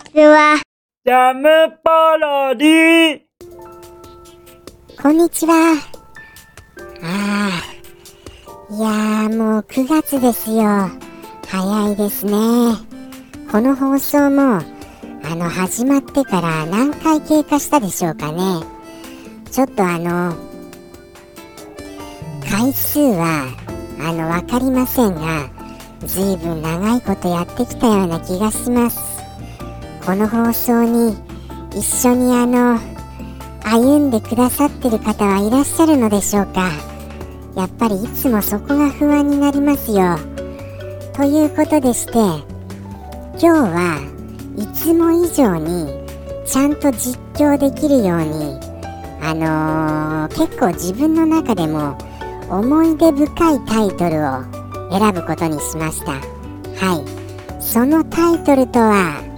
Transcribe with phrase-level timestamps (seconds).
[0.00, 0.60] ちは。
[1.04, 1.48] ジャム
[1.82, 3.20] パロディ
[5.00, 5.74] こんにちは。
[7.02, 8.74] ああ。
[8.74, 10.90] いやーもう9月ですよ。
[11.48, 12.32] 早いですね。
[13.50, 14.60] この放送も、
[15.22, 18.38] あの、始まってから何回経過したでしょうかね。
[19.50, 20.34] ちょっとあの、
[22.48, 23.48] 回数は、
[24.00, 25.50] あの、わかりませんが、
[26.06, 29.09] ずいぶん長いことやってきたような気がします。
[30.04, 31.16] この放送に
[31.76, 32.78] 一緒にあの
[33.62, 36.70] 歩んでくださってる方はいらっしゃるのでしょうか。
[37.56, 40.18] やっぱりいつもそこが不安になりますよ。
[41.12, 44.00] ということでして今日は
[44.56, 45.92] いつも以上に
[46.46, 48.58] ちゃんと実況できるように
[49.22, 51.98] あのー、結構自分の中でも
[52.48, 56.12] 思い出深いタイトルを選ぶことにしました。
[56.12, 57.62] はい。
[57.62, 59.29] そのタイトルとは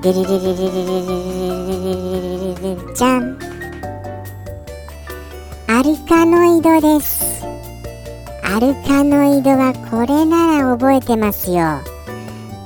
[0.00, 1.10] デリリリリリリリ
[1.42, 1.90] リ
[2.30, 3.36] リリリじゃん
[5.66, 7.44] アルカノイドです。
[8.44, 11.80] アルカノイドはこれなら覚えてますよ。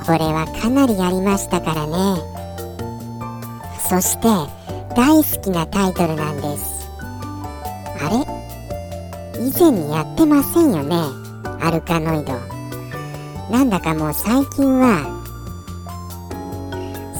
[0.05, 2.21] これはかなりやりましたからね。
[3.89, 4.29] そして
[4.95, 6.91] 大好きなタイトルなんです。
[7.99, 8.27] あれ？
[9.41, 10.97] 以前にやってませんよね。
[11.63, 12.35] アルカノイド
[13.51, 15.12] なんだかもう最近は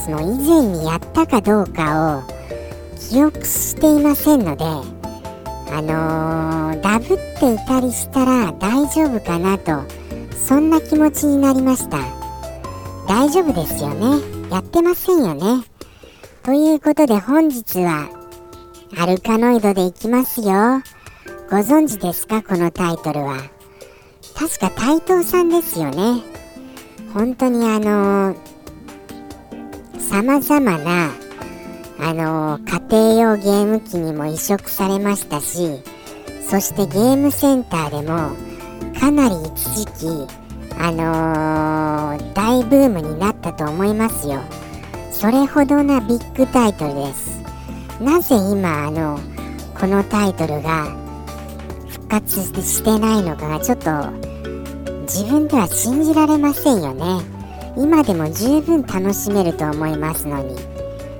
[0.09, 2.23] の以前にやったかどうかを
[2.99, 9.83] 記憶していませんのであのー、ダブっていたりしたら大丈夫かなと
[10.37, 11.97] そんな気持ちになりました。
[13.07, 14.21] 大丈夫ですよね。
[14.51, 15.65] やってませんよね。
[16.43, 18.09] ということで本日は
[18.99, 20.81] アルカノイドでいきますよ。
[21.49, 22.43] ご存知ですか？
[22.43, 23.37] このタイトルは。
[24.35, 26.21] 確か台東さんですよね。
[27.13, 28.52] 本当にあのー
[30.13, 31.09] さまざまな
[31.99, 35.81] あの家庭用ゲーム機にも移植されましたし
[36.47, 38.35] そしてゲームセンターでも
[38.99, 40.31] かなり一時期
[40.77, 44.41] あのー、大ブームになったと思いますよ。
[45.11, 47.41] それほどなビッグタイトルです。
[47.99, 49.19] なぜ今あの
[49.79, 50.95] このタイトルが
[51.89, 53.89] 復活してないのかがちょっと
[55.03, 57.32] 自分では信じられませんよね。
[57.75, 60.55] 今でも十分楽しめると思いますのに。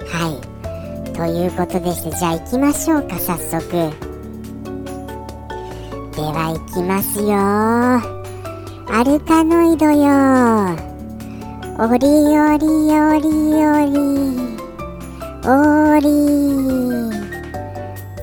[0.08, 1.14] はい。
[1.14, 3.72] ということでしてじゃあ行きましょうか早速。
[6.16, 7.34] では行きますよ。
[8.96, 10.94] アルカノイドよ。
[11.80, 13.28] おりおりおり
[13.58, 13.98] おり
[15.46, 16.08] おり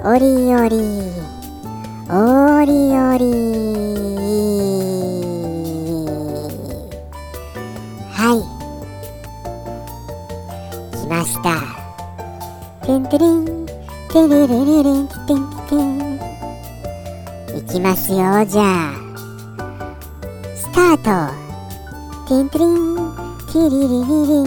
[0.04, 1.19] おりおり
[23.50, 24.44] キリリリリ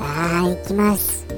[0.00, 1.31] ああ行きます。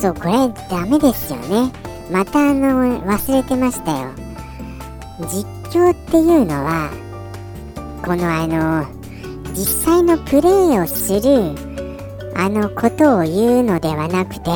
[0.00, 1.72] そうこれダメですよね。
[2.10, 4.10] またあの忘れてましたよ。
[5.22, 6.90] 実況っていうのは
[8.04, 8.86] このあの
[9.52, 11.52] 実際のプレイをする
[12.36, 14.50] あのことを言うのではなくて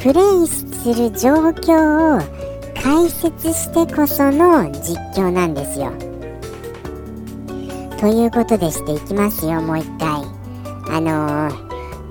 [0.00, 0.64] プレイす
[0.94, 5.90] る状況を解説してこその実況なんですよ。
[7.98, 10.22] ということでしていきますよもう一回。
[10.92, 11.69] あのー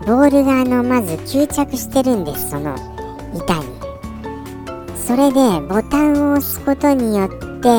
[0.09, 2.75] ボールがあのまず吸着してるんですその
[3.31, 3.65] 板に。
[4.97, 7.69] それでボタンを押すことによって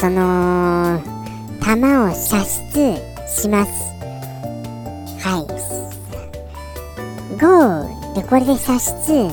[0.00, 0.98] その
[1.62, 2.42] 球を射
[2.72, 2.96] 出
[3.28, 3.70] します。
[5.20, 5.46] はい。
[7.38, 9.28] ゴーでこれで射出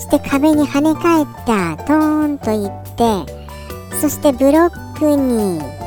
[0.00, 5.83] して壁に跳ね返ったトーンといってそしてブロックに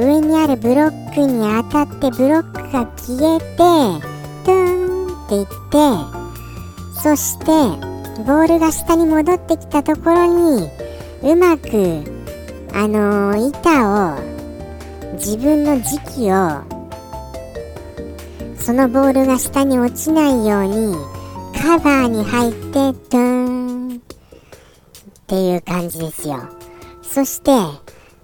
[0.00, 6.30] 上にあるブロックに当たってブロックが消えてトゥーンっていって
[7.02, 7.44] そして
[8.24, 10.24] ボールが下に戻ってきたところ
[10.58, 10.70] に
[11.22, 12.02] うまく
[12.72, 14.18] あのー板を
[15.14, 16.62] 自分の時期を
[18.56, 20.94] そのボールが下に落ちないように
[21.60, 24.00] カバーに入ってドーンっ
[25.26, 26.40] ていう感じですよ。
[27.02, 27.50] そして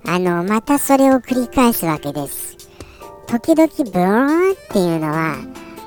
[0.09, 2.57] あのまたそれを繰り返すわけです。
[3.27, 5.37] 時々ブーンっていうのは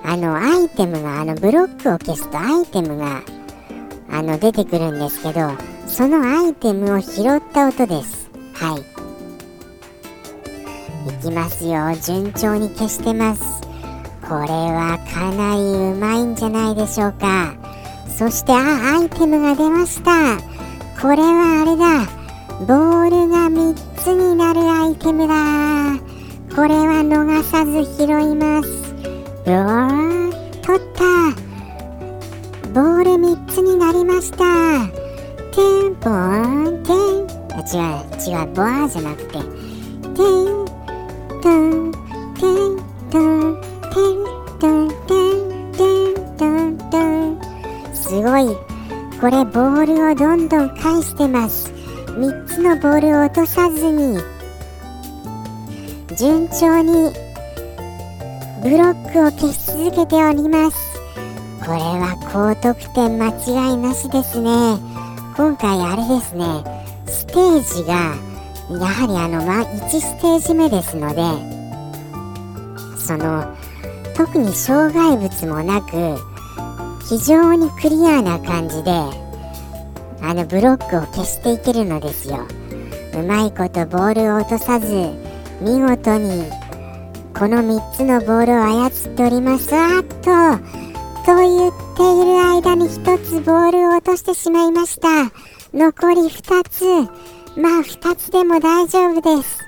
[0.04, 3.22] あのアイテムがあのブロックを消すとアイテムが
[4.12, 5.52] あの出てくるんですけど
[5.88, 8.30] そのアイテムを拾った音です。
[8.54, 8.82] はい。
[11.10, 11.96] いきますよ。
[12.04, 13.62] 順調に消してます。
[14.22, 17.56] これはかなりうまいんじゃないでしょうか。
[18.08, 20.38] そしてあアイテムが出ました。
[21.02, 22.19] これはあれだ。
[22.68, 25.34] ボールが3つになるアイテムだ。
[26.54, 28.70] これは逃さず拾います。
[29.46, 31.06] うわー取った。
[32.74, 34.40] ボール3つになりました。
[35.56, 36.96] テンポンテン。
[37.56, 39.32] あ違う違うボアじゃなくて。
[39.32, 40.22] テン
[41.42, 41.92] トン
[42.36, 42.78] テン
[43.10, 44.28] トンテン
[44.60, 47.40] トンテンテントントン。
[47.96, 48.48] すごい。
[49.22, 51.72] これボールをどんどん返してます。
[52.20, 54.20] 3つのボールを落とさずに
[56.18, 57.14] 順調に
[58.62, 61.00] ブロックを消し続けております。
[61.62, 64.78] これは高得点間違いなしですね。
[65.38, 66.46] 今回あれですね。
[67.08, 68.18] ステージが
[68.78, 71.22] やはりあの、ま、1ステージ目ですので
[72.98, 73.56] その
[74.16, 76.18] 特に障害物もなく
[77.08, 79.29] 非常にクリアな感じで
[80.22, 82.46] あのブロックを消していけるのですよ。
[83.14, 84.88] うまいことボールを落とさず
[85.62, 86.46] 見事に
[87.38, 89.76] この3つのボールを操っております。
[89.76, 90.80] あっと
[91.26, 95.32] と言っている間に1つボールを落としてしまいました。
[95.74, 96.86] 残り2つ。
[97.60, 99.60] まあ2つでも大丈夫です。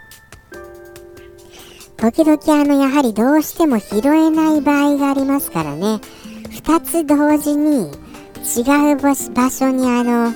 [1.98, 6.00] 時々あのやはりどうしても拾えない場合がありますからね。
[6.50, 7.92] 2つ同時に
[8.44, 10.34] 違う場所にあの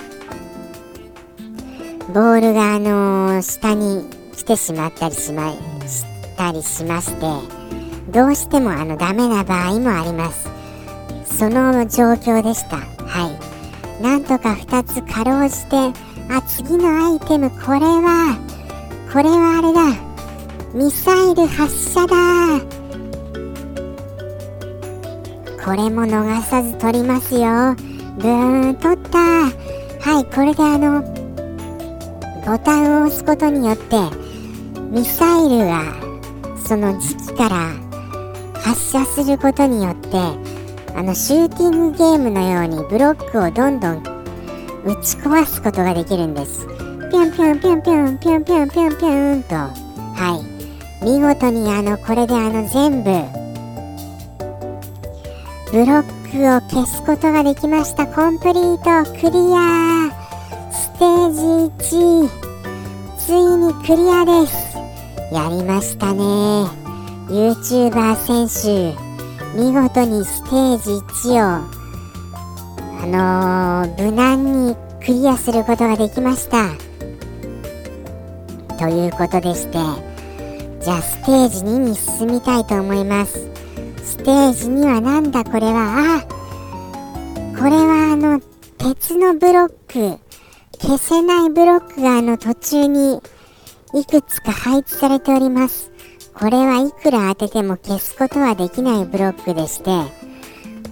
[2.14, 4.06] ボールがあの下に
[4.36, 6.06] 来てしまったりしまし
[6.38, 7.66] たりしまして
[8.12, 10.48] どうしてもあのダメな場合もあります。
[11.26, 12.78] その状況でした。
[12.78, 13.30] は
[14.00, 14.02] い。
[14.02, 15.76] なんとか2つかろうじて
[16.30, 18.38] あ次のアイテムこれは
[19.12, 20.06] これはあれだ。
[20.74, 22.16] ミサイル発射だ。
[25.64, 27.76] これも逃さず取りますよ。
[28.18, 29.20] ブーン取った。
[29.20, 31.02] はいこれであの
[32.46, 33.98] ボタンを押すことによって
[34.92, 35.96] ミサイルが
[36.64, 37.74] その時期から
[38.62, 40.18] 発射することによって
[40.96, 44.04] あのシューティングゲームのようにブロックをどんどん
[44.86, 46.68] 打ち壊すことができるんです。
[47.12, 49.56] ぴょんぴょんぴょんぴょんぴょんぴょんぴょんぴょんと。
[49.56, 50.40] は
[51.02, 51.04] い。
[51.04, 53.12] 見事にあのこれであの全部
[55.72, 58.06] ブロックを消すことができました。
[58.08, 60.12] コンプリートクリア。
[60.70, 61.40] ステージ
[61.88, 62.30] 1
[63.18, 64.76] ついにクリアです。
[65.34, 66.22] やりましたね。
[67.30, 68.98] YouTuber 選手
[69.58, 70.92] 見事にステージ
[71.30, 71.76] 1を
[73.02, 76.72] あのー、無難にクリアすることができました。
[78.78, 79.78] ということでして
[80.84, 83.65] じゃあステージ2に進みたいと思います。
[84.16, 86.22] ステージ2はなんだこれは。
[86.22, 86.26] あ
[87.58, 88.40] これはあの
[88.78, 90.20] 鉄のブロック。
[90.82, 93.22] 消せないブロックがあの途中に
[93.94, 95.92] いくつか配置されております。
[96.34, 99.92] これはいくら当てても消すことはできないブロックでして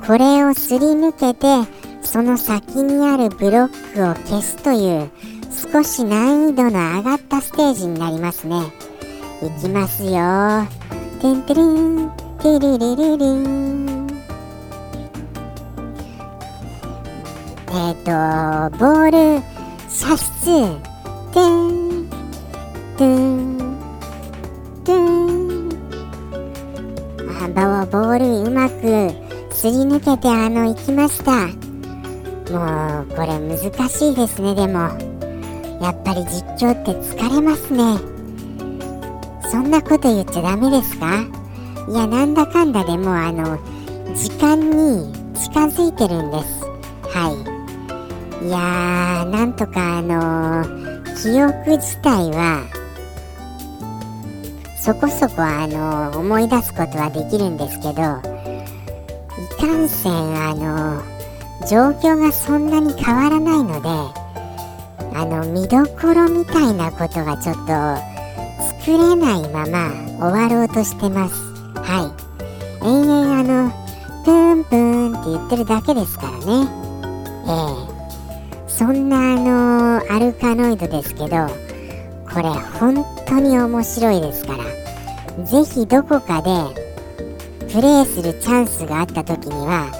[0.06, 1.48] これをすり抜けて
[2.02, 5.10] その先にあるブロックを消すという
[5.72, 8.58] 少し難易度の上がったステージになりますね。
[9.42, 10.66] いきますよ。
[11.22, 14.08] てんてるんてりりりりん
[17.70, 19.42] えっ、ー、とボール
[19.88, 20.52] 射出
[21.32, 22.10] てん
[22.98, 23.58] てん
[24.84, 25.70] てん。
[27.30, 28.76] あボールうまく
[29.56, 31.48] すり抜けてあの行きました。
[32.52, 33.58] もうこれ難
[33.88, 34.54] しいですね。
[34.54, 34.80] でも
[35.82, 37.98] やっぱり実況って疲れますね。
[39.50, 41.43] そんなこと言っちゃダメですか？
[41.88, 43.58] いやなんだかんだでもあの
[44.16, 46.64] 時間に近づいてるんです。
[47.10, 47.54] はい。
[48.46, 50.66] いやーなんとかあの
[51.22, 52.68] 記憶自体は
[54.78, 61.02] そこそこあの思い出すことはできるんですけどいかんせんあの
[61.70, 63.88] 状況がそんなに変わらないので
[65.16, 67.72] あの見どころみたいなことがちょっと
[68.82, 71.53] 作れないまま終わろうとしてます。
[71.84, 72.12] は
[72.82, 72.86] い。
[72.86, 73.72] 延々あの
[74.26, 76.68] プンプーンって言ってるだけですからね。
[77.48, 77.94] ええ。
[78.68, 81.48] そんなあのアルカノイドですけど
[82.28, 82.50] これ
[82.80, 86.50] 本当に面白いですからぜひどこかで
[87.72, 89.92] プレイするチャンスがあった時には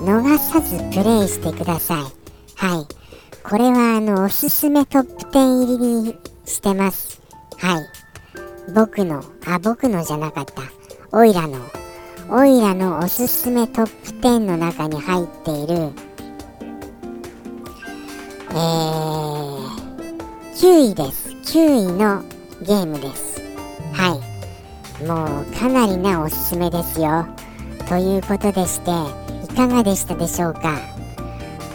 [0.00, 2.02] 逃さずプレイしてください。
[2.56, 2.86] はい。
[3.42, 7.20] これはあのおすすめトップ10入りにしてます。
[7.58, 7.84] はい。
[8.74, 10.62] 僕のあ僕のじゃなかった。
[11.14, 11.58] オイラの
[12.30, 13.92] オイラのおすすめトップ
[14.26, 15.90] 10の中に入っている
[18.50, 19.66] えー、
[20.54, 21.28] 9位です。
[21.58, 22.22] 9位の
[22.62, 23.42] ゲームです。
[23.92, 24.18] は
[25.02, 25.04] い。
[25.06, 27.26] もうかなりなおすすめですよ。
[27.88, 28.90] ということでして
[29.44, 30.78] いかがでしたでしょうか？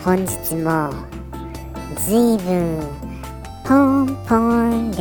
[0.03, 0.91] 本日も
[1.95, 2.87] ずいぶん
[3.63, 4.97] ポンポンで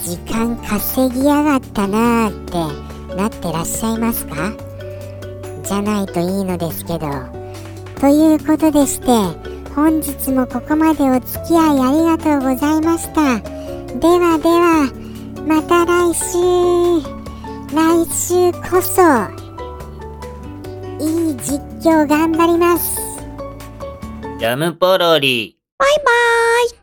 [0.00, 2.83] 時間稼ぎやがったなーって
[3.16, 4.52] なってらっしゃいますか？
[5.62, 7.08] じゃないといいのですけど。
[8.00, 9.06] ということでして
[9.74, 13.40] 本日もここまでお付き合いありがとうございました。
[13.98, 14.92] ではでは
[15.46, 16.34] また来週。
[17.74, 19.02] 来週こそ
[21.04, 23.00] いい実況頑張ります。
[24.38, 25.58] ジャムポロリ。
[25.78, 26.68] バイバーイ